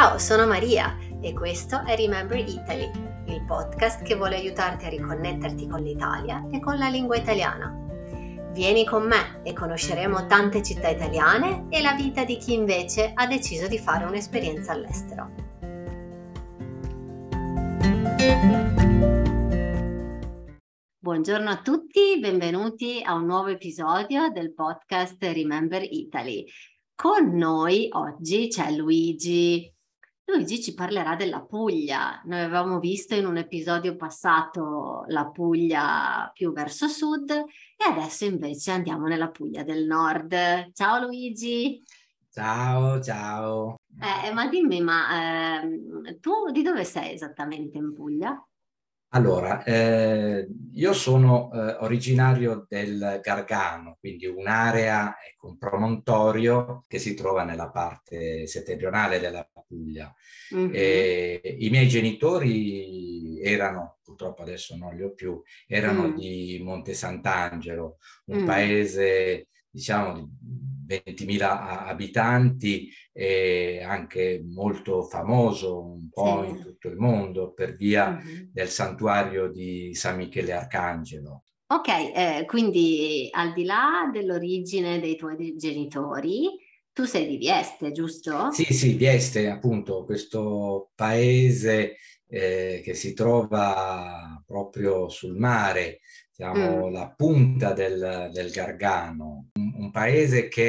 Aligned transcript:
Ciao, 0.00 0.16
sono 0.16 0.46
Maria 0.46 0.96
e 1.20 1.34
questo 1.34 1.84
è 1.84 1.94
Remember 1.94 2.38
Italy, 2.38 2.90
il 3.26 3.44
podcast 3.44 4.02
che 4.02 4.14
vuole 4.14 4.36
aiutarti 4.36 4.86
a 4.86 4.88
riconnetterti 4.88 5.68
con 5.68 5.82
l'Italia 5.82 6.48
e 6.50 6.58
con 6.58 6.78
la 6.78 6.88
lingua 6.88 7.16
italiana. 7.16 7.70
Vieni 8.54 8.86
con 8.86 9.06
me 9.06 9.42
e 9.42 9.52
conosceremo 9.52 10.24
tante 10.24 10.62
città 10.62 10.88
italiane 10.88 11.66
e 11.68 11.82
la 11.82 11.92
vita 11.92 12.24
di 12.24 12.38
chi 12.38 12.54
invece 12.54 13.12
ha 13.14 13.26
deciso 13.26 13.68
di 13.68 13.76
fare 13.76 14.06
un'esperienza 14.06 14.72
all'estero. 14.72 15.34
Buongiorno 20.98 21.50
a 21.50 21.60
tutti, 21.60 22.18
benvenuti 22.18 23.02
a 23.04 23.12
un 23.12 23.26
nuovo 23.26 23.48
episodio 23.48 24.30
del 24.30 24.54
podcast 24.54 25.22
Remember 25.22 25.82
Italy. 25.82 26.46
Con 26.94 27.36
noi 27.36 27.88
oggi 27.92 28.48
c'è 28.48 28.70
Luigi. 28.70 29.70
Luigi 30.30 30.62
ci 30.62 30.74
parlerà 30.74 31.16
della 31.16 31.40
Puglia. 31.40 32.22
Noi 32.24 32.40
avevamo 32.40 32.78
visto 32.78 33.16
in 33.16 33.26
un 33.26 33.36
episodio 33.36 33.96
passato 33.96 35.04
la 35.08 35.26
Puglia 35.26 36.30
più 36.32 36.52
verso 36.52 36.86
sud 36.86 37.30
e 37.30 37.84
adesso 37.84 38.24
invece 38.24 38.70
andiamo 38.70 39.06
nella 39.06 39.30
Puglia 39.30 39.64
del 39.64 39.86
nord. 39.86 40.70
Ciao 40.72 41.00
Luigi. 41.00 41.82
Ciao, 42.30 43.00
ciao. 43.00 43.74
Eh, 44.00 44.32
ma 44.32 44.46
dimmi, 44.48 44.80
ma 44.80 45.62
eh, 45.62 46.20
tu 46.20 46.50
di 46.52 46.62
dove 46.62 46.84
sei 46.84 47.12
esattamente 47.12 47.78
in 47.78 47.92
Puglia? 47.92 48.40
Allora, 49.12 49.64
eh, 49.64 50.46
io 50.72 50.92
sono 50.92 51.50
eh, 51.52 51.76
originario 51.80 52.64
del 52.68 53.18
Gargano, 53.20 53.96
quindi 53.98 54.26
un'area, 54.26 55.16
ecco, 55.28 55.48
un 55.48 55.58
promontorio 55.58 56.84
che 56.86 57.00
si 57.00 57.14
trova 57.14 57.42
nella 57.42 57.70
parte 57.70 58.46
settentrionale 58.46 59.18
della 59.18 59.48
Puglia. 59.66 60.14
Mm-hmm. 60.54 60.70
E, 60.72 61.56
I 61.58 61.70
miei 61.70 61.88
genitori 61.88 63.40
erano, 63.42 63.98
purtroppo 64.04 64.42
adesso 64.42 64.76
non 64.76 64.94
li 64.94 65.02
ho 65.02 65.12
più, 65.12 65.42
erano 65.66 66.08
mm. 66.08 66.16
di 66.16 66.60
Monte 66.62 66.94
Sant'Angelo, 66.94 67.96
un 68.26 68.42
mm. 68.42 68.46
paese, 68.46 69.48
diciamo, 69.68 70.12
di 70.12 70.28
20.000 70.90 71.86
abitanti 71.86 72.90
e 73.12 73.82
anche 73.82 74.42
molto 74.44 75.02
famoso 75.02 75.84
un 75.84 76.08
po' 76.10 76.42
sì. 76.44 76.50
in 76.50 76.62
tutto 76.62 76.88
il 76.88 76.96
mondo 76.96 77.52
per 77.52 77.76
via 77.76 78.10
mm-hmm. 78.10 78.44
del 78.52 78.68
santuario 78.68 79.48
di 79.48 79.94
San 79.94 80.16
Michele 80.16 80.52
Arcangelo. 80.52 81.44
Ok, 81.72 81.88
eh, 81.88 82.44
quindi 82.46 83.28
al 83.30 83.52
di 83.52 83.64
là 83.64 84.10
dell'origine 84.12 84.98
dei 84.98 85.14
tuoi 85.14 85.54
genitori, 85.56 86.48
tu 86.92 87.04
sei 87.04 87.28
di 87.28 87.36
Vieste, 87.36 87.92
giusto? 87.92 88.50
Sì, 88.50 88.64
sì, 88.72 88.94
Vieste, 88.94 89.48
appunto, 89.48 90.04
questo 90.04 90.90
paese 90.96 91.96
eh, 92.26 92.80
che 92.82 92.94
si 92.94 93.14
trova 93.14 94.42
proprio 94.44 95.08
sul 95.08 95.36
mare, 95.36 96.00
siamo 96.40 96.88
mm. 96.88 96.92
la 96.92 97.12
punta 97.14 97.74
del, 97.74 98.30
del 98.32 98.50
Gargano, 98.50 99.50
un, 99.52 99.74
un, 99.76 99.90
paese 99.90 100.48
che 100.48 100.62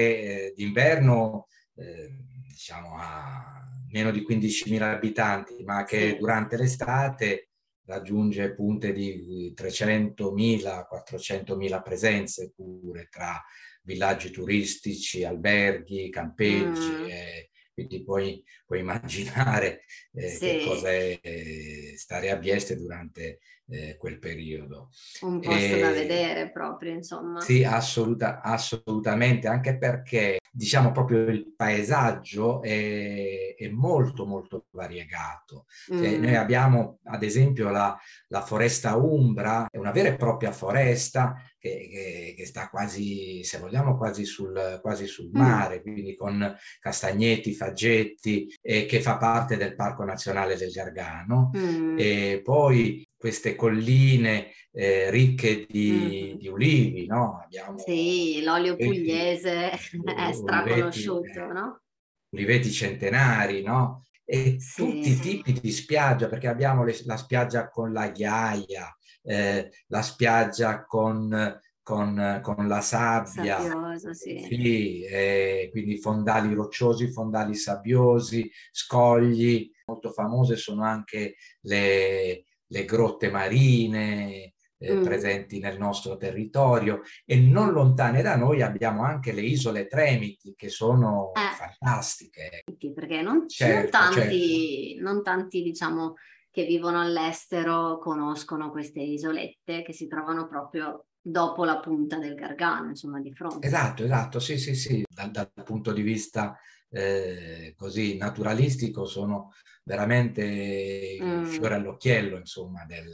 eh, 0.48 0.54
d'inverno 0.54 1.48
eh, 1.76 2.10
diciamo, 2.46 2.98
ha 2.98 3.64
meno 3.90 4.12
di 4.12 4.20
15.000 4.20 4.82
abitanti, 4.82 5.64
ma 5.64 5.86
che 5.86 6.18
durante 6.18 6.58
l'estate 6.58 7.52
raggiunge 7.86 8.54
punte 8.54 8.92
di 8.92 9.54
300.000, 9.56 10.86
400.000 10.92 11.82
presenze 11.82 12.52
pure 12.54 13.08
tra 13.10 13.42
villaggi 13.84 14.30
turistici, 14.30 15.24
alberghi, 15.24 16.10
campeggi. 16.10 16.90
Mm. 16.90 17.06
E, 17.06 17.50
quindi 17.74 18.04
puoi, 18.04 18.44
puoi 18.66 18.80
immaginare 18.80 19.86
eh, 20.12 20.28
sì. 20.28 20.40
che 20.40 20.64
cos'è 20.66 21.20
eh, 21.22 21.94
stare 21.96 22.30
a 22.30 22.36
Vieste 22.36 22.76
durante 22.76 23.40
eh, 23.72 23.96
quel 23.98 24.20
periodo. 24.20 24.90
Un 25.22 25.40
posto 25.40 25.78
da 25.78 25.92
vedere 25.92 26.52
proprio, 26.52 26.92
insomma. 26.92 27.40
Sì, 27.40 27.64
assoluta, 27.64 28.42
assolutamente, 28.42 29.48
anche 29.48 29.78
perché 29.78 30.40
diciamo 30.54 30.92
proprio 30.92 31.30
il 31.30 31.54
paesaggio 31.56 32.62
è, 32.62 33.56
è 33.56 33.70
molto 33.70 34.26
molto 34.26 34.66
variegato. 34.72 35.66
Cioè, 35.88 36.18
mm. 36.18 36.22
Noi 36.22 36.36
abbiamo 36.36 37.00
ad 37.06 37.24
esempio 37.24 37.70
la, 37.70 37.98
la, 38.28 38.42
foresta 38.42 38.98
umbra, 38.98 39.68
è 39.70 39.78
una 39.78 39.92
vera 39.92 40.10
e 40.10 40.18
propria 40.18 40.52
foresta 40.52 41.42
che, 41.58 41.88
che, 41.90 42.34
che 42.36 42.46
sta 42.46 42.70
quasi, 42.70 43.44
se 43.44 43.60
vogliamo, 43.60 43.96
quasi 43.96 44.26
sul, 44.26 44.80
quasi 44.82 45.06
sul 45.06 45.30
mm. 45.30 45.40
mare, 45.40 45.80
mm. 45.80 45.82
quindi 45.82 46.16
con 46.16 46.54
castagneti, 46.82 47.54
faggetti, 47.54 48.54
e 48.62 48.86
che 48.86 49.00
fa 49.00 49.16
parte 49.18 49.56
del 49.56 49.76
Parco 49.76 50.04
Nazionale 50.04 50.58
del 50.58 50.72
Gargano. 50.72 51.52
Mm. 51.56 51.96
E 51.98 52.42
poi 52.44 53.08
queste 53.22 53.56
colline 53.56 54.48
eh, 54.72 55.12
ricche 55.12 55.68
di, 55.70 56.34
mm. 56.34 56.40
di, 56.40 56.48
ulivi, 56.48 57.06
no? 57.06 57.40
Abbiamo 57.44 57.78
sì, 57.78 58.42
l'olio 58.44 58.76
pugliese 58.76 59.70
è 60.18 60.32
straconosciuto, 60.32 61.44
eh, 61.44 61.54
no? 61.54 61.82
Uliveti 62.30 62.72
centenari, 62.72 63.62
no? 63.62 64.06
E 64.26 64.56
sì. 64.60 64.84
tutti 64.84 65.10
i 65.12 65.20
tipi 65.20 65.54
di 65.54 65.72
spiaggia, 65.72 66.28
perché 66.28 66.48
abbiamo 66.48 66.84
le, 66.84 67.00
la 67.06 67.18
spiaggia 67.18 67.70
con 67.70 67.94
la 67.94 68.10
ghiaia, 68.10 68.98
eh, 69.22 69.70
la 69.88 70.02
spiaggia 70.02 70.84
con, 70.84 71.60
con, 71.84 72.40
con 72.42 72.68
la 72.68 72.82
sabbia, 72.82 73.62
Sabbioso, 73.62 74.14
sì. 74.14 74.40
sì 74.50 75.04
eh, 75.04 75.70
quindi 75.72 76.00
fondali 76.00 76.56
rocciosi, 76.56 77.12
fondali 77.12 77.54
sabbiosi, 77.54 78.50
scogli. 78.72 79.70
Molto 79.86 80.12
famose 80.12 80.56
sono 80.56 80.84
anche 80.84 81.36
le, 81.64 82.46
le 82.72 82.86
grotte 82.86 83.30
marine 83.30 84.54
eh, 84.78 84.96
mm. 84.96 85.04
presenti 85.04 85.60
nel 85.60 85.78
nostro 85.78 86.18
territorio 86.18 87.02
e 87.26 87.40
non 87.40 87.72
lontane 87.72 88.22
da 88.22 88.36
noi 88.36 88.62
abbiamo 88.62 89.04
anche 89.04 89.32
le 89.32 89.42
isole 89.42 89.88
Tremiti 89.88 90.56
che 90.56 90.70
sono 90.70 91.32
eh. 91.34 91.56
fantastiche. 91.56 92.64
Perché 92.94 93.22
non, 93.22 93.48
certo, 93.48 93.98
non 93.98 94.12
tanti, 94.14 94.96
certo. 94.96 95.04
non 95.04 95.24
tanti 95.24 95.62
diciamo 95.62 96.16
che 96.50 96.66
vivono 96.66 97.00
all'estero 97.00 98.00
conoscono 98.00 98.72
queste 98.72 99.00
isolette 99.02 99.84
che 99.84 99.94
si 99.94 100.08
trovano 100.08 100.48
proprio 100.48 101.06
dopo 101.22 101.64
la 101.64 101.80
punta 101.80 102.18
del 102.18 102.34
Gargano, 102.34 102.90
insomma, 102.90 103.22
di 103.22 103.32
fronte. 103.32 103.66
Esatto, 103.68 104.04
esatto, 104.04 104.40
sì, 104.40 104.58
sì, 104.58 104.76
sì, 104.76 105.04
dal, 105.08 105.30
dal 105.30 105.52
punto 105.64 105.94
di 105.94 106.02
vista 106.02 106.58
eh, 106.92 107.74
così 107.78 108.18
naturalistico 108.18 109.06
sono 109.06 109.54
veramente 109.84 111.18
mm. 111.22 111.42
il 111.42 111.48
fiore 111.48 111.76
all'occhiello, 111.76 112.38
insomma, 112.38 112.86
del, 112.86 113.14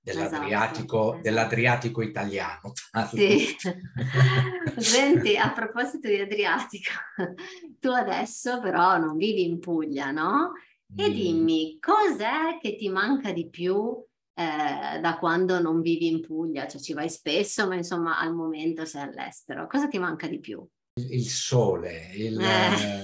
dell'Adriatico, 0.00 0.96
esatto, 0.96 1.08
esatto. 1.08 1.20
dell'Adriatico 1.22 2.02
italiano. 2.02 2.72
Sì. 3.10 3.56
Senti, 4.76 5.36
a 5.36 5.52
proposito 5.52 6.08
di 6.08 6.18
Adriatico, 6.18 6.90
tu 7.78 7.88
adesso 7.88 8.60
però 8.60 8.98
non 8.98 9.16
vivi 9.16 9.44
in 9.44 9.58
Puglia, 9.58 10.10
no? 10.10 10.52
E 10.94 11.08
mm. 11.08 11.12
dimmi, 11.12 11.78
cos'è 11.78 12.58
che 12.60 12.76
ti 12.76 12.88
manca 12.88 13.32
di 13.32 13.48
più 13.48 14.04
eh, 14.34 15.00
da 15.00 15.16
quando 15.18 15.60
non 15.60 15.80
vivi 15.80 16.08
in 16.08 16.20
Puglia? 16.20 16.66
Cioè 16.66 16.80
ci 16.80 16.92
vai 16.92 17.08
spesso, 17.08 17.66
ma 17.66 17.76
insomma 17.76 18.18
al 18.18 18.34
momento 18.34 18.84
sei 18.84 19.02
all'estero. 19.02 19.66
Cosa 19.66 19.88
ti 19.88 19.98
manca 19.98 20.26
di 20.26 20.40
più? 20.40 20.66
Il 20.94 21.26
sole, 21.26 22.10
il, 22.14 22.38
eh. 22.38 23.01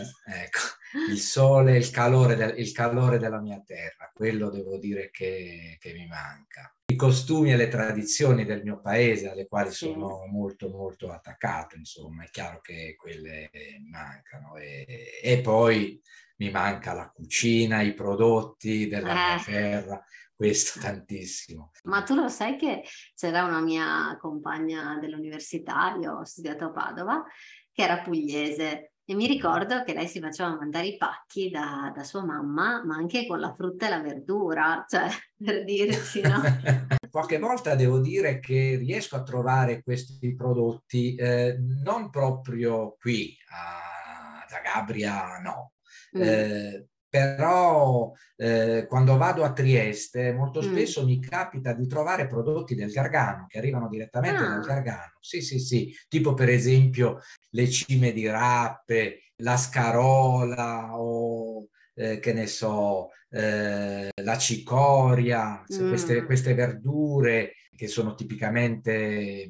Il 1.10 1.18
sole, 1.18 1.76
il 1.76 1.90
calore, 1.90 2.34
del, 2.34 2.58
il 2.58 2.72
calore, 2.72 3.18
della 3.18 3.40
mia 3.40 3.62
terra, 3.64 4.10
quello 4.12 4.50
devo 4.50 4.78
dire 4.78 5.10
che, 5.10 5.76
che, 5.78 5.92
mi 5.92 6.06
manca. 6.06 6.74
I 6.86 6.96
costumi 6.96 7.52
e 7.52 7.56
le 7.56 7.68
tradizioni 7.68 8.44
del 8.44 8.62
mio 8.62 8.80
paese, 8.80 9.30
alle 9.30 9.46
quali 9.46 9.70
sì. 9.70 9.86
sono 9.86 10.24
molto 10.26 10.70
molto 10.70 11.10
attaccato, 11.10 11.76
insomma, 11.76 12.24
è 12.24 12.30
chiaro 12.30 12.60
che 12.60 12.94
quelle 12.96 13.50
mancano. 13.90 14.56
E, 14.56 15.20
e 15.22 15.40
poi 15.40 16.00
mi 16.36 16.50
manca 16.50 16.94
la 16.94 17.10
cucina, 17.10 17.82
i 17.82 17.94
prodotti 17.94 18.88
della 18.88 19.10
eh. 19.10 19.14
mia 19.14 19.42
terra, 19.44 20.04
questo 20.38 20.78
tantissimo. 20.78 21.72
Ma 21.84 22.04
tu 22.04 22.14
lo 22.14 22.28
sai 22.28 22.56
che 22.56 22.84
c'era 23.16 23.44
una 23.44 23.60
mia 23.60 24.16
compagna 24.20 24.96
dell'università, 25.00 25.98
io 26.00 26.18
ho 26.18 26.24
studiato 26.24 26.66
a 26.66 26.70
Padova, 26.70 27.24
che 27.72 27.82
era 27.82 28.02
pugliese 28.02 28.92
e 29.04 29.14
mi 29.14 29.26
ricordo 29.26 29.82
che 29.82 29.94
lei 29.94 30.06
si 30.06 30.20
faceva 30.20 30.54
mandare 30.54 30.86
i 30.86 30.96
pacchi 30.96 31.50
da, 31.50 31.90
da 31.92 32.04
sua 32.04 32.24
mamma, 32.24 32.84
ma 32.84 32.94
anche 32.94 33.26
con 33.26 33.40
la 33.40 33.52
frutta 33.52 33.86
e 33.86 33.90
la 33.90 34.00
verdura, 34.00 34.84
cioè 34.86 35.08
per 35.44 35.64
dirci, 35.64 36.20
no? 36.20 36.40
Qualche 37.10 37.38
volta 37.38 37.74
devo 37.74 37.98
dire 37.98 38.38
che 38.38 38.76
riesco 38.76 39.16
a 39.16 39.24
trovare 39.24 39.82
questi 39.82 40.36
prodotti 40.36 41.16
eh, 41.16 41.56
non 41.58 42.10
proprio 42.10 42.96
qui 43.00 43.36
a 43.48 44.46
Zagabria, 44.46 45.40
no. 45.40 45.72
Mm. 46.16 46.22
Eh, 46.22 46.88
però 47.08 48.12
eh, 48.36 48.86
quando 48.88 49.16
vado 49.16 49.44
a 49.44 49.52
Trieste 49.52 50.32
molto 50.32 50.60
mm. 50.60 50.62
spesso 50.62 51.02
mm. 51.02 51.06
mi 51.06 51.20
capita 51.20 51.72
di 51.72 51.86
trovare 51.86 52.26
prodotti 52.26 52.74
del 52.74 52.90
Gargano 52.90 53.46
che 53.48 53.58
arrivano 53.58 53.88
direttamente 53.88 54.42
ah. 54.42 54.48
dal 54.48 54.64
Gargano. 54.64 55.16
Sì, 55.20 55.40
sì, 55.40 55.58
sì, 55.58 55.94
tipo 56.08 56.34
per 56.34 56.48
esempio 56.48 57.20
le 57.50 57.68
cime 57.68 58.12
di 58.12 58.26
rappe, 58.26 59.32
la 59.36 59.56
scarola 59.56 60.98
o 60.98 61.68
eh, 61.94 62.18
che 62.20 62.32
ne 62.32 62.46
so, 62.46 63.08
eh, 63.30 64.10
la 64.22 64.38
cicoria, 64.38 65.64
mm. 65.72 65.88
queste, 65.88 66.24
queste 66.24 66.54
verdure 66.54 67.54
che 67.74 67.86
sono 67.86 68.14
tipicamente 68.14 69.48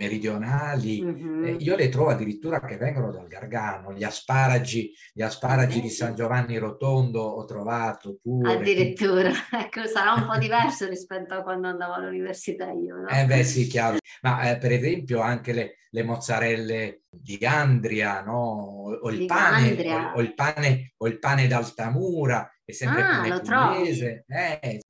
meridionali, 0.00 1.02
mm-hmm. 1.02 1.44
eh, 1.44 1.56
io 1.58 1.76
le 1.76 1.90
trovo 1.90 2.08
addirittura 2.08 2.58
che 2.60 2.78
vengono 2.78 3.10
dal 3.10 3.28
Gargano, 3.28 3.92
gli 3.92 4.02
asparagi, 4.02 4.94
gli 5.12 5.20
asparagi 5.20 5.78
eh, 5.78 5.82
di 5.82 5.90
San 5.90 6.14
Giovanni 6.14 6.56
Rotondo 6.56 7.20
ho 7.20 7.44
trovato 7.44 8.18
pure. 8.22 8.54
Addirittura, 8.54 9.30
ecco, 9.52 9.86
sarà 9.86 10.14
un 10.14 10.26
po' 10.26 10.38
diverso 10.38 10.88
rispetto 10.88 11.34
a 11.34 11.42
quando 11.42 11.68
andavo 11.68 11.92
all'università 11.92 12.70
io, 12.70 12.96
no? 12.96 13.08
Eh 13.08 13.26
beh 13.26 13.44
sì, 13.44 13.66
chiaro, 13.66 13.98
ma 14.22 14.50
eh, 14.50 14.56
per 14.56 14.72
esempio 14.72 15.20
anche 15.20 15.52
le, 15.52 15.74
le, 15.90 16.02
mozzarelle 16.02 17.02
di 17.10 17.38
Andria, 17.44 18.22
no? 18.22 18.98
O 19.02 19.10
il, 19.10 19.26
pane, 19.26 19.86
o, 19.86 20.12
o, 20.14 20.20
il 20.22 20.32
pane, 20.32 20.94
o 20.96 21.06
il 21.08 21.18
pane 21.18 21.46
d'Altamura, 21.46 22.50
è 22.64 22.72
sempre 22.72 23.02
ah, 23.02 23.20
pane 23.20 23.40
pugliese. 23.40 24.24
Eh, 24.26 24.80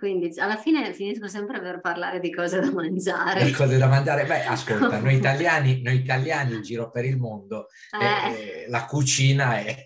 quindi 0.00 0.32
alla 0.40 0.56
fine 0.56 0.94
finisco 0.94 1.28
sempre 1.28 1.60
per 1.60 1.78
parlare 1.82 2.20
di 2.20 2.32
cose 2.32 2.58
da 2.58 2.72
mangiare. 2.72 3.44
Di 3.44 3.52
cose 3.52 3.76
da 3.76 3.86
mangiare. 3.86 4.24
Beh, 4.24 4.46
ascolta, 4.46 4.96
noi 4.98 5.14
italiani, 5.14 5.82
noi 5.82 5.96
italiani 5.96 6.54
in 6.54 6.62
giro 6.62 6.90
per 6.90 7.04
il 7.04 7.18
mondo, 7.18 7.66
eh. 8.00 8.62
Eh, 8.64 8.68
la 8.70 8.86
cucina 8.86 9.58
è, 9.58 9.84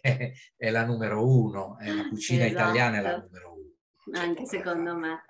è, 0.57 0.71
la 0.71 0.85
numero 0.85 1.27
uno, 1.27 1.77
eh, 1.81 1.93
la 1.93 2.07
cucina 2.09 2.45
esatto. 2.45 2.63
italiana 2.63 2.99
è 2.99 3.03
la 3.03 3.17
numero 3.17 3.53
uno. 3.55 3.63
Anche 4.13 4.47
secondo 4.47 4.95
me. 4.95 5.25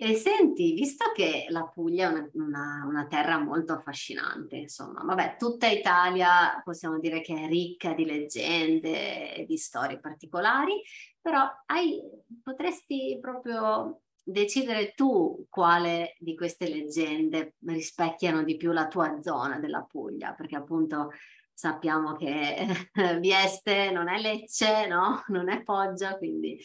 E 0.00 0.14
senti, 0.16 0.72
visto 0.72 1.12
che 1.14 1.46
la 1.50 1.70
Puglia 1.72 2.08
è 2.08 2.12
una, 2.12 2.28
una, 2.32 2.84
una, 2.88 3.06
terra 3.06 3.38
molto 3.38 3.74
affascinante, 3.74 4.56
insomma, 4.56 5.04
vabbè, 5.04 5.36
tutta 5.38 5.68
Italia 5.68 6.60
possiamo 6.64 6.98
dire 6.98 7.20
che 7.20 7.44
è 7.44 7.46
ricca 7.46 7.92
di 7.92 8.04
leggende 8.04 9.36
e 9.36 9.44
di 9.44 9.56
storie 9.56 10.00
particolari, 10.00 10.82
però 11.20 11.46
hai, 11.66 12.00
potresti 12.42 13.18
proprio 13.20 14.00
decidere 14.28 14.92
tu 14.92 15.46
quale 15.48 16.16
di 16.18 16.34
queste 16.34 16.68
leggende 16.68 17.54
rispecchiano 17.64 18.42
di 18.42 18.56
più 18.56 18.72
la 18.72 18.88
tua 18.88 19.20
zona 19.22 19.60
della 19.60 19.86
Puglia, 19.88 20.34
perché 20.34 20.56
appunto 20.56 21.10
sappiamo 21.52 22.16
che 22.16 22.66
Vieste 23.20 23.92
non 23.92 24.08
è 24.08 24.20
Lecce, 24.20 24.88
no? 24.88 25.22
Non 25.28 25.48
è 25.48 25.62
Foggia, 25.62 26.18
quindi 26.18 26.58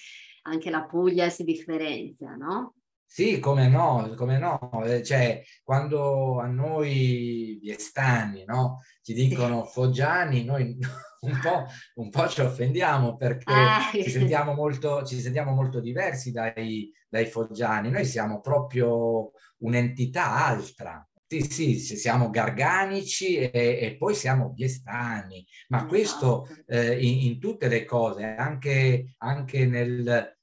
anche 0.43 0.71
la 0.71 0.85
Puglia 0.85 1.29
si 1.29 1.43
differenzia, 1.43 2.35
no? 2.35 2.73
Sì, 3.13 3.39
come 3.39 3.67
no, 3.67 4.13
come 4.15 4.37
no, 4.37 4.85
eh, 4.85 5.03
cioè 5.03 5.43
quando 5.63 6.39
a 6.39 6.47
noi 6.47 7.59
viestani 7.61 8.45
no, 8.45 8.83
ci 9.01 9.11
dicono 9.11 9.65
sì. 9.65 9.71
foggiani, 9.73 10.45
noi 10.45 10.77
un 11.27 11.39
po', 11.41 11.65
un 11.95 12.09
po', 12.09 12.29
ci 12.29 12.39
offendiamo 12.39 13.17
perché 13.17 13.51
ah. 13.51 13.89
ci, 13.91 14.09
sentiamo 14.09 14.53
molto, 14.53 15.03
ci 15.03 15.19
sentiamo 15.19 15.51
molto 15.51 15.81
diversi 15.81 16.31
dai, 16.31 16.89
dai 17.09 17.25
foggiani, 17.25 17.89
noi 17.89 18.05
siamo 18.05 18.39
proprio 18.39 19.31
un'entità 19.57 20.45
altra. 20.45 21.05
Sì, 21.27 21.41
sì, 21.41 21.79
siamo 21.79 22.29
garganici 22.29 23.35
e, 23.35 23.51
e 23.53 23.95
poi 23.97 24.15
siamo 24.15 24.53
viestani, 24.55 25.45
ma 25.67 25.79
esatto. 25.79 25.89
questo 25.89 26.47
eh, 26.65 26.97
in, 27.05 27.25
in, 27.25 27.39
tutte 27.39 27.67
le 27.67 27.83
cose, 27.83 28.35
anche, 28.37 29.15
anche 29.17 29.65
nel, 29.65 30.39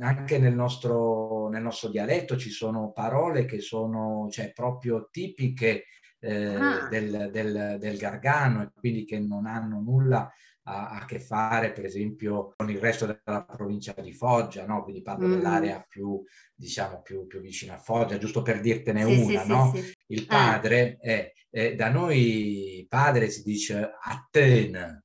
anche 0.00 0.38
nel 0.38 0.54
nostro, 0.54 1.48
nel 1.48 1.62
nostro, 1.62 1.88
dialetto 1.88 2.36
ci 2.36 2.50
sono 2.50 2.92
parole 2.92 3.44
che 3.44 3.60
sono 3.60 4.28
cioè, 4.30 4.52
proprio 4.52 5.08
tipiche 5.10 5.84
eh, 6.20 6.54
ah. 6.54 6.88
del, 6.88 7.30
del, 7.32 7.76
del, 7.78 7.96
gargano 7.96 8.62
e 8.62 8.70
quindi 8.74 9.04
che 9.04 9.18
non 9.18 9.46
hanno 9.46 9.80
nulla 9.80 10.30
a, 10.64 10.90
a, 10.90 11.04
che 11.04 11.18
fare 11.18 11.72
per 11.72 11.84
esempio 11.84 12.54
con 12.56 12.70
il 12.70 12.78
resto 12.78 13.06
della 13.06 13.44
provincia 13.44 13.94
di 14.00 14.12
Foggia, 14.12 14.66
no? 14.66 14.82
quindi 14.82 15.02
parlo 15.02 15.26
mm. 15.26 15.30
dell'area 15.30 15.84
più, 15.86 16.22
diciamo, 16.54 17.02
più, 17.02 17.26
più, 17.26 17.40
vicina 17.40 17.74
a 17.74 17.78
Foggia, 17.78 18.18
giusto 18.18 18.42
per 18.42 18.60
dirtene 18.60 19.04
sì, 19.04 19.22
una. 19.22 19.42
Sì, 19.42 19.48
no? 19.48 19.72
sì, 19.74 19.92
il 20.08 20.22
eh. 20.22 20.26
padre, 20.26 20.96
è, 21.00 21.32
è, 21.50 21.74
da 21.74 21.90
noi 21.90 22.86
padre 22.88 23.28
si 23.28 23.42
dice 23.42 23.90
Aten. 24.02 25.02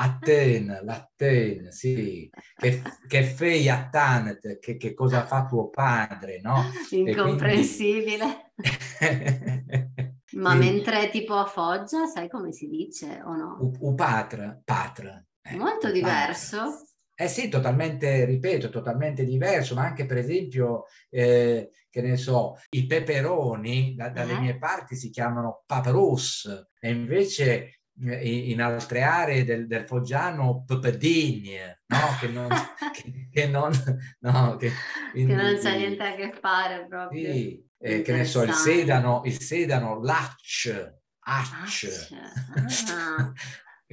Aten? 0.00 0.62
Atene, 0.68 0.84
l'Atene, 0.84 1.72
sì, 1.72 2.30
che, 2.56 2.82
che 3.06 3.22
fei 3.24 3.68
a 3.68 3.88
Tanet, 3.88 4.58
che, 4.60 4.76
che, 4.76 4.94
cosa 4.94 5.26
fa 5.26 5.44
tuo 5.46 5.68
padre, 5.68 6.40
no? 6.40 6.62
Incomprensibile. 6.90 8.52
Quindi... 8.96 10.16
Ma 10.38 10.56
quindi... 10.56 10.74
mentre 10.74 11.10
tipo 11.10 11.34
a 11.34 11.46
Foggia, 11.46 12.06
sai 12.06 12.28
come 12.28 12.52
si 12.52 12.68
dice 12.68 13.20
o 13.24 13.34
no? 13.34 13.56
U, 13.60 13.72
u 13.80 13.94
patra, 13.94 14.60
patra. 14.64 15.24
Eh, 15.42 15.56
Molto 15.56 15.90
diverso. 15.90 16.56
Patra. 16.56 16.86
Eh 17.20 17.26
sì, 17.26 17.48
totalmente, 17.48 18.24
ripeto, 18.24 18.68
totalmente 18.68 19.24
diverso, 19.24 19.74
ma 19.74 19.82
anche 19.82 20.06
per 20.06 20.18
esempio, 20.18 20.84
eh, 21.10 21.72
che 21.90 22.00
ne 22.00 22.16
so, 22.16 22.54
i 22.70 22.86
peperoni 22.86 23.96
da, 23.96 24.10
dalle 24.10 24.34
eh? 24.34 24.38
mie 24.38 24.56
parti 24.56 24.94
si 24.94 25.10
chiamano 25.10 25.64
paprus 25.66 26.68
e 26.78 26.90
invece 26.90 27.77
in 28.00 28.62
altre 28.62 29.02
aree 29.02 29.44
del, 29.44 29.66
del 29.66 29.86
Foggiano 29.86 30.64
Pepedigne, 30.64 31.82
no? 31.86 31.98
Che 32.20 32.28
non, 32.28 32.48
che, 32.92 33.28
che 33.30 33.46
non, 33.48 33.72
no, 34.20 34.56
che, 34.56 34.70
quindi, 35.10 35.34
che 35.34 35.42
non 35.42 35.58
c'è 35.58 35.76
niente 35.76 36.02
a 36.02 36.14
che 36.14 36.32
fare 36.40 36.86
proprio. 36.88 37.32
Sì, 37.32 37.66
eh, 37.78 38.02
che 38.02 38.12
ne 38.12 38.24
so, 38.24 38.42
il 38.42 38.52
sedano, 38.52 39.22
il 39.24 39.40
sedano, 39.40 40.00
l'acc, 40.00 40.94
acc. 41.20 42.08
Ah. 42.90 43.32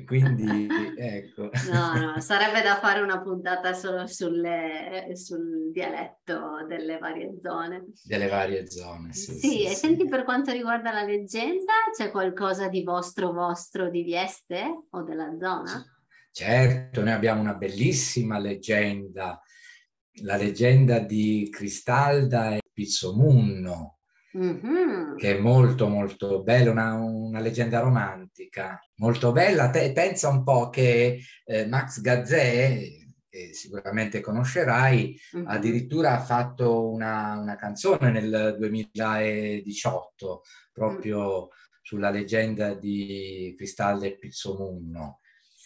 Quindi 0.04 0.68
ecco. 0.98 1.50
No, 1.72 1.94
no, 1.94 2.20
sarebbe 2.20 2.62
da 2.62 2.78
fare 2.80 3.02
una 3.02 3.22
puntata 3.22 3.74
solo 3.74 4.08
sulle, 4.08 5.12
sul 5.14 5.72
dialetto 5.72 6.66
delle 6.68 6.98
varie 6.98 7.36
zone. 7.42 7.86
Delle 8.04 8.28
varie 8.28 8.70
zone, 8.70 9.14
sì. 9.14 9.32
Sì, 9.34 9.40
sì 9.40 9.64
e 9.64 9.70
sì. 9.70 9.76
senti 9.76 10.06
per 10.06 10.26
quanto 10.26 10.52
riguarda 10.52 10.92
la 10.92 11.04
leggenda, 11.04 11.74
c'è 11.96 12.12
qualcosa 12.12 12.68
di 12.68 12.84
vostro 12.84 13.32
vostro 13.32 13.90
di 13.90 14.04
Vieste 14.04 14.88
o 14.90 15.04
della 15.04 15.34
zona? 15.40 15.84
Certo, 16.30 17.02
noi 17.02 17.14
abbiamo 17.14 17.40
una 17.40 17.54
bellissima 17.54 18.38
leggenda, 18.38 19.42
la 20.24 20.36
leggenda 20.36 21.00
di 21.00 21.48
Cristalda 21.50 22.56
e 22.56 22.60
Pizzomunno, 22.74 23.95
Mm-hmm. 24.38 25.16
che 25.16 25.38
è 25.38 25.40
molto 25.40 25.88
molto 25.88 26.44
bella, 26.44 26.72
una, 26.72 26.94
una, 26.96 27.40
leggenda 27.40 27.80
romantica, 27.80 28.78
molto 28.96 29.32
bella. 29.32 29.70
Te, 29.70 29.94
pensa 29.94 30.28
un 30.28 30.44
po' 30.44 30.70
che 30.70 31.22
eh, 31.46 31.66
Max 31.68 32.02
Gazzè, 32.02 32.78
che 33.30 33.54
sicuramente 33.54 34.20
conoscerai, 34.20 35.18
mm-hmm. 35.38 35.48
addirittura 35.48 36.16
ha 36.16 36.20
fatto 36.20 36.90
una, 36.90 37.38
una, 37.40 37.56
canzone 37.56 38.12
nel 38.12 38.56
2018 38.60 40.42
proprio 40.74 41.20
mm-hmm. 41.20 41.50
sulla 41.82 42.10
leggenda 42.10 42.74
di 42.74 43.54
Cristallo 43.56 44.04
e 44.04 44.18
Pizzomunno. 44.18 45.20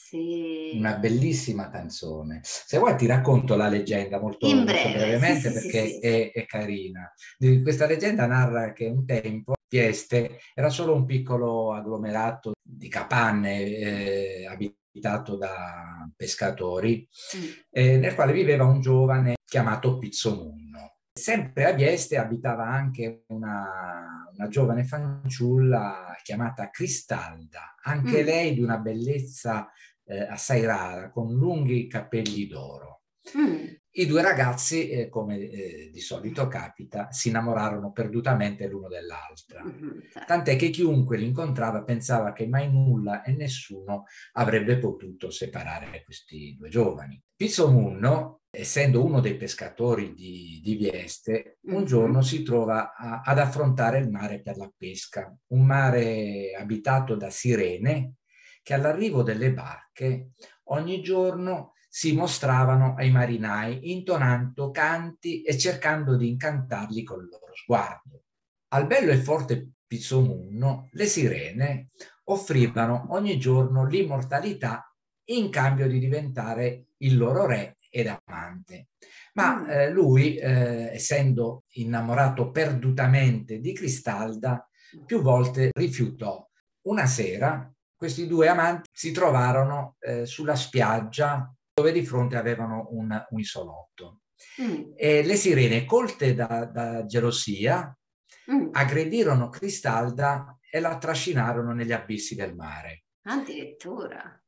Sì. 0.09 0.71
Una 0.73 0.95
bellissima 0.95 1.69
canzone. 1.69 2.39
Se 2.41 2.79
vuoi 2.79 2.95
ti 2.95 3.05
racconto 3.05 3.55
la 3.55 3.67
leggenda 3.67 4.19
molto, 4.19 4.47
breve, 4.47 4.63
molto 4.63 4.97
brevemente 4.97 5.49
sì, 5.49 5.53
perché 5.53 5.85
sì, 5.85 5.99
è, 5.99 6.31
è, 6.31 6.45
carina. 6.47 7.13
Questa 7.37 7.85
leggenda 7.85 8.25
narra 8.25 8.73
che 8.73 8.87
un 8.87 9.05
tempo 9.05 9.53
Vieste 9.69 10.39
era 10.55 10.71
solo 10.71 10.95
un 10.95 11.05
piccolo 11.05 11.73
agglomerato 11.73 12.53
di 12.59 12.87
capanne 12.87 13.61
eh, 13.61 14.47
abitato 14.47 15.37
da 15.37 16.09
pescatori 16.15 17.07
mm. 17.37 17.49
eh, 17.69 17.97
nel 17.97 18.15
quale 18.15 18.33
viveva 18.33 18.65
un 18.65 18.81
giovane 18.81 19.35
chiamato 19.45 19.99
Pizzomunno. 19.99 20.95
Sempre 21.13 21.65
a 21.65 21.73
Vieste 21.73 22.17
abitava 22.17 22.65
anche 22.65 23.25
una, 23.27 24.27
una 24.35 24.47
giovane 24.47 24.83
fanciulla 24.85 26.15
chiamata 26.23 26.71
Cristalda, 26.71 27.75
anche 27.83 28.23
mm. 28.23 28.25
lei 28.25 28.53
di 28.55 28.61
una 28.61 28.77
bellezza 28.77 29.69
eh, 30.09 30.21
assai 30.21 30.65
rara, 30.65 31.11
con 31.11 31.31
lunghi 31.33 31.87
capelli 31.87 32.47
d'oro. 32.47 33.03
Mm. 33.37 33.67
I 33.91 34.05
due 34.05 34.21
ragazzi, 34.21 34.89
eh, 34.89 35.09
come 35.09 35.37
eh, 35.37 35.89
di 35.91 35.99
solito 35.99 36.47
capita, 36.47 37.11
si 37.11 37.29
innamorarono 37.29 37.91
perdutamente 37.91 38.67
l'uno 38.67 38.87
dell'altra. 38.87 39.63
Mm-hmm, 39.63 39.99
certo. 40.11 40.25
Tant'è 40.25 40.55
che 40.55 40.69
chiunque 40.69 41.17
li 41.17 41.25
incontrava 41.25 41.83
pensava 41.83 42.31
che 42.31 42.47
mai 42.47 42.71
nulla 42.71 43.23
e 43.23 43.33
nessuno 43.33 44.05
avrebbe 44.33 44.77
potuto 44.77 45.29
separare 45.31 46.03
questi 46.03 46.55
due 46.57 46.69
giovani. 46.69 47.21
Pizzomunno, 47.35 48.41
essendo 48.49 49.03
uno 49.03 49.19
dei 49.19 49.37
pescatori 49.37 50.13
di, 50.13 50.59
di 50.63 50.75
Vieste, 50.75 51.57
mm-hmm. 51.67 51.77
un 51.77 51.85
giorno 51.85 52.21
si 52.21 52.41
trova 52.43 52.93
a, 52.95 53.21
ad 53.23 53.39
affrontare 53.39 53.99
il 53.99 54.09
mare 54.09 54.41
per 54.41 54.57
la 54.57 54.71
pesca, 54.75 55.35
un 55.47 55.65
mare 55.65 56.53
abitato 56.57 57.15
da 57.15 57.29
sirene 57.29 58.13
che 58.69 58.75
all'arrivo 58.75 59.23
delle 59.23 59.51
barche 59.51 60.33
ogni 60.65 61.01
giorno 61.01 61.73
si 61.89 62.13
mostravano 62.13 62.93
ai 62.95 63.09
marinai 63.09 63.91
intonando 63.91 64.69
canti 64.69 65.41
e 65.41 65.57
cercando 65.57 66.15
di 66.15 66.29
incantarli 66.29 67.01
col 67.01 67.27
loro 67.27 67.51
sguardo. 67.51 68.25
Al 68.67 68.85
bello 68.85 69.09
e 69.09 69.17
forte 69.17 69.71
Pizzomunno 69.88 70.88
le 70.91 71.05
sirene 71.07 71.89
offrivano 72.25 73.07
ogni 73.09 73.39
giorno 73.39 73.88
l'immortalità 73.88 74.95
in 75.29 75.49
cambio 75.49 75.88
di 75.88 75.97
diventare 75.97 76.89
il 76.97 77.17
loro 77.17 77.47
re 77.47 77.77
ed 77.89 78.05
amante. 78.05 78.89
Ma 79.33 79.61
mm. 79.61 79.69
eh, 79.71 79.89
lui, 79.89 80.38
eh, 80.38 80.91
essendo 80.93 81.63
innamorato 81.69 82.51
perdutamente 82.51 83.57
di 83.57 83.73
Cristalda, 83.73 84.63
più 85.07 85.23
volte 85.23 85.71
rifiutò. 85.73 86.47
Una 86.81 87.07
sera 87.07 87.67
questi 88.00 88.27
due 88.27 88.48
amanti 88.48 88.88
si 88.94 89.12
trovarono 89.12 89.98
eh, 90.00 90.25
sulla 90.25 90.56
spiaggia 90.56 91.53
dove 91.74 91.91
di 91.91 92.06
fronte 92.06 92.38
avevano 92.38 92.88
un, 92.91 93.25
un 93.29 93.39
isolotto. 93.39 94.22
Mm. 94.62 94.91
E 94.96 95.22
le 95.22 95.36
sirene, 95.36 95.84
colte 95.84 96.34
da, 96.34 96.63
da 96.63 97.06
gelosia, 97.06 97.94
mm. 98.53 98.70
aggredirono 98.72 99.50
Cristalda 99.50 100.58
e 100.72 100.79
la 100.79 100.98
trascinarono 100.98 101.74
negli 101.74 101.91
abissi 101.91 102.36
del 102.36 102.56
mare. 102.56 103.03
Addirittura. 103.24 104.41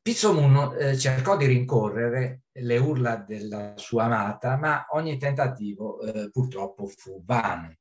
Pizzomunno 0.00 0.72
eh, 0.72 0.96
cercò 0.96 1.36
di 1.36 1.44
rincorrere 1.44 2.44
le 2.52 2.78
urla 2.78 3.16
della 3.16 3.74
sua 3.76 4.04
amata, 4.04 4.56
ma 4.56 4.86
ogni 4.92 5.18
tentativo 5.18 6.00
eh, 6.00 6.30
purtroppo 6.30 6.86
fu 6.86 7.22
vano. 7.22 7.74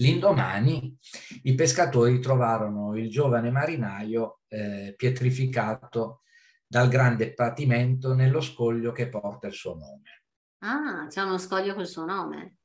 L'indomani 0.00 0.96
i 1.42 1.54
pescatori 1.54 2.20
trovarono 2.20 2.96
il 2.96 3.10
giovane 3.10 3.50
marinaio 3.50 4.40
eh, 4.48 4.94
pietrificato 4.96 6.22
dal 6.66 6.88
grande 6.88 7.34
patimento 7.34 8.14
nello 8.14 8.40
scoglio 8.40 8.92
che 8.92 9.08
porta 9.08 9.46
il 9.46 9.52
suo 9.52 9.74
nome. 9.74 10.24
Ah, 10.62 11.06
c'è 11.08 11.22
uno 11.22 11.36
scoglio 11.36 11.74
col 11.74 11.86
suo 11.86 12.04
nome. 12.04 12.56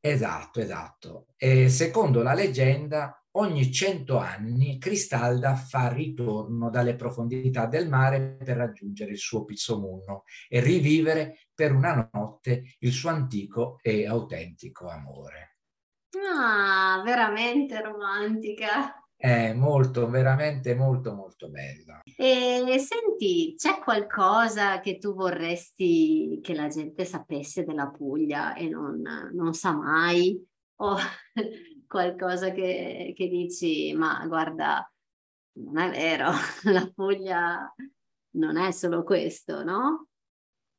Esatto, 0.00 0.60
esatto. 0.60 1.26
E 1.36 1.68
secondo 1.68 2.22
la 2.22 2.32
leggenda, 2.32 3.22
ogni 3.32 3.70
cento 3.70 4.16
anni 4.18 4.78
Cristalda 4.78 5.54
fa 5.54 5.92
ritorno 5.92 6.70
dalle 6.70 6.96
profondità 6.96 7.66
del 7.66 7.88
mare 7.88 8.36
per 8.42 8.56
raggiungere 8.56 9.12
il 9.12 9.18
suo 9.18 9.44
pizzomunno 9.44 10.24
e 10.48 10.60
rivivere 10.60 11.38
per 11.54 11.72
una 11.72 12.08
notte 12.12 12.64
il 12.78 12.92
suo 12.92 13.10
antico 13.10 13.78
e 13.82 14.06
autentico 14.06 14.88
amore. 14.88 15.49
Ah, 16.16 17.02
veramente 17.04 17.80
romantica. 17.80 19.00
È 19.16 19.52
molto, 19.52 20.08
veramente 20.08 20.74
molto, 20.74 21.14
molto 21.14 21.50
bella. 21.50 22.00
E 22.16 22.78
senti, 22.78 23.54
c'è 23.54 23.78
qualcosa 23.78 24.80
che 24.80 24.98
tu 24.98 25.14
vorresti 25.14 26.40
che 26.42 26.54
la 26.54 26.68
gente 26.68 27.04
sapesse 27.04 27.64
della 27.64 27.90
Puglia 27.90 28.54
e 28.54 28.68
non, 28.68 29.02
non 29.34 29.52
sa 29.52 29.72
mai? 29.72 30.42
O 30.76 30.96
qualcosa 31.86 32.50
che, 32.52 33.12
che 33.14 33.28
dici, 33.28 33.92
ma 33.92 34.24
guarda, 34.26 34.90
non 35.58 35.76
è 35.76 35.90
vero, 35.90 36.30
la 36.72 36.90
Puglia 36.94 37.74
non 38.36 38.56
è 38.56 38.70
solo 38.70 39.02
questo, 39.02 39.62
no? 39.62 40.06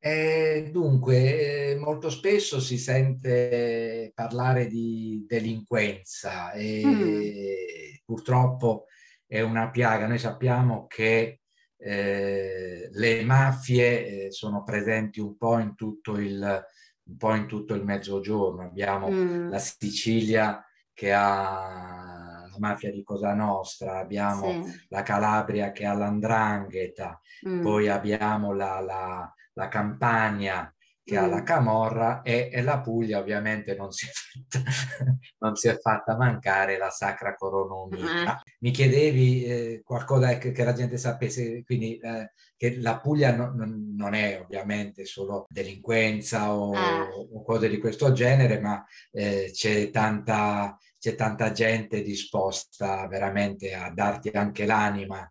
Eh, 0.04 0.70
dunque, 0.72 1.74
eh, 1.74 1.76
molto 1.76 2.10
spesso 2.10 2.60
si 2.60 2.80
sente 2.80 3.91
parlare 4.22 4.68
di 4.68 5.26
delinquenza 5.28 6.52
e 6.52 6.84
mm. 6.86 8.04
purtroppo 8.06 8.86
è 9.26 9.42
una 9.42 9.72
piaga. 9.72 10.06
Noi 10.08 10.20
sappiamo 10.20 10.86
che 10.86 11.42
eh, 11.78 12.90
le 12.92 13.24
mafie 13.24 14.26
eh, 14.26 14.32
sono 14.32 14.64
presenti 14.64 15.20
un 15.20 15.36
po' 15.38 15.58
in 15.58 15.74
tutto 15.74 16.18
il, 16.18 16.64
un 17.04 17.18
po 17.18 17.34
in 17.34 17.48
tutto 17.48 17.74
il 17.74 17.84
mezzogiorno. 17.84 18.62
Abbiamo 18.62 19.10
mm. 19.10 19.50
la 19.50 19.60
Sicilia 19.60 20.64
che 20.94 21.12
ha 21.12 22.46
la 22.48 22.58
mafia 22.60 22.92
di 22.92 23.02
Cosa 23.02 23.34
Nostra, 23.34 23.98
abbiamo 23.98 24.64
sì. 24.66 24.86
la 24.90 25.02
Calabria 25.02 25.72
che 25.72 25.86
ha 25.86 25.94
l'andrangheta, 25.94 27.20
mm. 27.48 27.62
poi 27.62 27.88
abbiamo 27.88 28.54
la, 28.54 28.80
la, 28.82 29.34
la 29.54 29.68
Campania 29.68 30.72
che 31.04 31.20
mm. 31.20 31.24
ha 31.24 31.28
la 31.28 31.42
mm. 31.42 31.46
Camorra 31.46 32.22
e, 32.22 32.50
e, 32.52 32.62
la 32.62 32.80
Puglia 32.80 33.20
ovviamente 33.20 33.76
non 33.76 33.92
si, 33.92 34.08
è 34.08 34.12
fatta, 34.12 34.70
non 35.40 35.56
si 35.56 35.68
è 35.68 35.78
fatta 35.78 36.16
mancare 36.16 36.78
la 36.78 36.90
Sacra 36.90 37.36
Corona 37.36 37.76
Unita. 37.76 38.34
Mm. 38.34 38.54
Mi 38.60 38.72
chiedevi 38.72 39.44
eh, 39.44 39.82
qualcosa 39.84 40.38
che, 40.38 40.52
che, 40.52 40.64
la 40.64 40.74
gente 40.74 40.98
sapesse, 40.98 41.64
quindi 41.64 41.98
eh, 41.98 42.32
che 42.56 42.78
la 42.80 43.00
Puglia 43.00 43.36
no, 43.36 43.52
non, 43.56 43.94
non, 43.96 44.14
è 44.14 44.40
ovviamente 44.42 45.06
solo 45.06 45.46
delinquenza 45.50 46.54
o, 46.54 46.72
ah. 46.72 47.08
o 47.10 47.44
cose 47.44 47.68
di 47.68 47.80
questo 47.80 48.12
genere, 48.12 48.60
ma 48.60 48.86
eh, 49.12 49.50
c'è 49.54 49.90
tanta 49.90 50.78
c'è 51.02 51.16
tanta 51.16 51.52
gente 51.52 52.04
disposta 52.04 53.08
veramente 53.08 53.74
a 53.74 53.90
darti 53.90 54.30
anche 54.30 54.68
l'anima, 54.68 55.28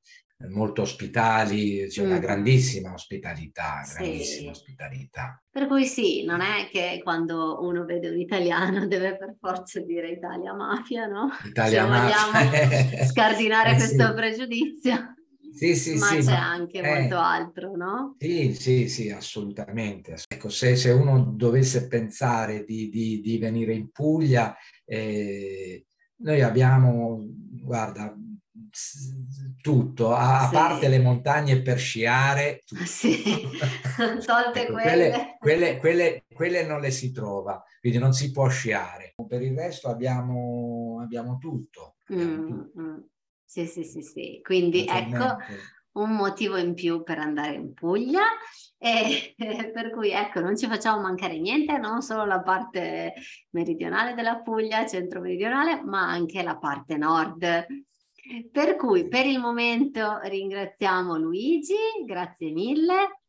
molto 0.49 0.83
ospitali, 0.83 1.87
c'è 1.87 2.03
una 2.03 2.17
mm. 2.17 2.21
grandissima 2.21 2.93
ospitalità, 2.93 3.83
grandissima 3.95 4.53
sì. 4.53 4.59
ospitalità. 4.59 5.43
Per 5.51 5.67
cui 5.67 5.85
sì, 5.85 6.25
non 6.25 6.41
è 6.41 6.69
che 6.71 7.01
quando 7.03 7.59
uno 7.63 7.85
vede 7.85 8.09
un 8.09 8.19
italiano 8.19 8.87
deve 8.87 9.17
per 9.17 9.37
forza 9.39 9.81
dire 9.81 10.11
Italia 10.11 10.55
mafia, 10.55 11.07
no? 11.07 11.29
Italia 11.45 11.83
Se 11.83 11.89
mafia. 11.89 12.43
vogliamo 12.43 13.05
scardinare 13.07 13.73
eh, 13.73 13.75
questo 13.75 14.07
sì. 14.07 14.15
pregiudizio. 14.15 15.15
Sì, 15.53 15.75
sì, 15.75 15.97
ma 15.97 16.07
sì, 16.07 16.19
c'è 16.19 16.31
ma, 16.31 16.51
anche 16.51 16.79
eh, 16.79 17.01
molto 17.01 17.19
altro, 17.19 17.77
no? 17.77 18.15
Sì, 18.19 18.55
sì, 18.55 18.89
sì, 18.89 19.11
assolutamente. 19.11 20.15
Ecco, 20.29 20.49
se, 20.49 20.77
se 20.77 20.91
uno 20.91 21.33
dovesse 21.37 21.89
pensare 21.89 22.65
di, 22.65 22.89
di, 22.89 23.21
di 23.21 23.37
venire 23.37 23.75
in 23.75 23.91
Puglia, 23.91 24.57
eh, 24.85 25.85
noi 26.23 26.41
abbiamo, 26.41 27.27
guarda, 27.63 28.17
tutto, 29.61 30.15
a, 30.15 30.47
sì. 30.47 30.55
parte 30.55 30.89
le 30.89 30.99
montagne 30.99 31.61
per 31.63 31.79
sciare. 31.79 32.63
Sì, 32.85 33.23
tolte 34.25 34.63
ecco, 34.63 34.73
quelle. 34.73 35.37
Quelle, 35.39 35.77
quelle, 35.79 36.25
quelle. 36.35 36.65
non 36.65 36.81
le 36.81 36.91
si 36.91 37.11
trova, 37.13 37.63
quindi 37.81 37.99
non 37.99 38.13
si 38.13 38.31
può 38.31 38.49
sciare. 38.49 39.15
Per 39.27 39.43
il 39.43 39.57
resto 39.57 39.89
abbiamo, 39.89 41.01
abbiamo 41.03 41.39
tutto. 41.39 41.97
Abbiamo 42.09 42.43
mm, 42.43 42.47
tutto. 42.47 42.81
Mm. 42.81 42.97
Sì, 43.45 43.67
sì, 43.67 43.85
sì, 43.85 44.03
sì. 44.03 44.41
Quindi 44.43 44.87
ecco 44.87 45.39
un 45.93 46.11
motivo 46.13 46.57
in 46.57 46.75
più 46.75 47.03
per 47.03 47.19
andare 47.19 47.55
in 47.55 47.75
Puglia 47.75 48.23
e 48.79 49.35
per 49.73 49.91
cui 49.91 50.11
ecco 50.11 50.41
non 50.41 50.57
ci 50.57 50.67
facciamo 50.67 51.01
mancare 51.01 51.39
niente, 51.39 51.77
non 51.79 52.01
solo 52.03 52.25
la 52.25 52.41
parte 52.41 53.15
meridionale 53.51 54.15
della 54.15 54.41
Puglia, 54.41 54.87
centro-meridionale, 54.87 55.83
ma 55.83 56.09
anche 56.09 56.43
la 56.43 56.57
parte 56.57 56.97
nord. 56.97 57.67
Per 58.53 58.77
cui 58.77 59.09
per 59.09 59.27
il 59.27 59.41
momento 59.41 60.21
ringraziamo 60.23 61.17
Luigi, 61.17 61.75
grazie 62.07 62.53
mille. 62.53 63.23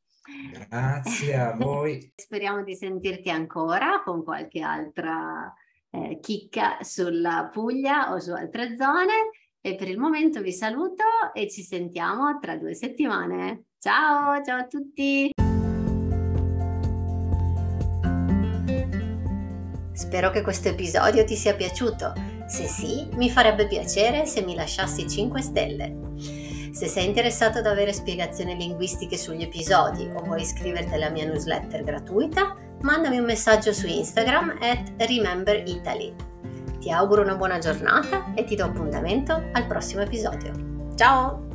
Grazie 0.51 1.36
a 1.36 1.55
voi. 1.58 2.13
Speriamo 2.15 2.63
di 2.63 2.75
sentirti 2.75 3.31
ancora 3.31 4.03
con 4.03 4.24
qualche 4.24 4.62
altra 4.62 5.51
eh, 5.89 6.20
chicca 6.22 6.77
sulla 6.81 7.50
Puglia 7.51 8.13
o 8.13 8.20
su 8.20 8.31
altre 8.31 8.75
zone. 8.77 9.31
E 9.60 9.74
per 9.75 9.88
il 9.89 9.98
momento 9.98 10.39
vi 10.39 10.51
saluto 10.51 11.03
e 11.34 11.50
ci 11.50 11.63
sentiamo 11.63 12.38
tra 12.39 12.55
due 12.58 12.75
settimane. 12.75 13.65
Ciao, 13.79 14.43
ciao 14.43 14.60
a 14.60 14.67
tutti! 14.67 15.31
Spero 19.93 20.29
che 20.29 20.41
questo 20.43 20.67
episodio 20.67 21.24
ti 21.24 21.36
sia 21.36 21.55
piaciuto. 21.55 22.30
Se 22.51 22.67
sì, 22.67 23.08
mi 23.13 23.29
farebbe 23.29 23.65
piacere 23.65 24.25
se 24.25 24.41
mi 24.41 24.55
lasciassi 24.55 25.08
5 25.08 25.41
stelle. 25.41 25.96
Se 26.74 26.88
sei 26.88 27.05
interessato 27.05 27.60
ad 27.60 27.65
avere 27.65 27.93
spiegazioni 27.93 28.58
linguistiche 28.58 29.15
sugli 29.15 29.43
episodi 29.43 30.10
o 30.13 30.22
vuoi 30.24 30.41
iscriverti 30.41 30.93
alla 30.93 31.10
mia 31.10 31.25
newsletter 31.25 31.81
gratuita, 31.81 32.58
mandami 32.81 33.20
un 33.20 33.25
messaggio 33.25 33.72
su 33.72 33.88
Instagram 33.88 34.58
at 34.60 34.91
rememberitaly. 34.98 36.13
Ti 36.77 36.91
auguro 36.91 37.22
una 37.22 37.36
buona 37.36 37.58
giornata 37.58 38.34
e 38.34 38.43
ti 38.43 38.55
do 38.58 38.65
appuntamento 38.65 39.41
al 39.53 39.65
prossimo 39.65 40.01
episodio. 40.01 40.51
Ciao! 40.96 41.50